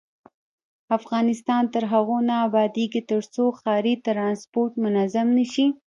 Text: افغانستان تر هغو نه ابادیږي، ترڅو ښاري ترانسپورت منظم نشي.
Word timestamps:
افغانستان 0.97 1.63
تر 1.73 1.83
هغو 1.93 2.17
نه 2.29 2.35
ابادیږي، 2.47 3.01
ترڅو 3.11 3.43
ښاري 3.59 3.93
ترانسپورت 4.07 4.73
منظم 4.83 5.27
نشي. 5.37 5.67